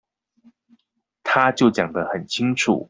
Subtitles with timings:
[1.23, 2.79] 他就講得很清楚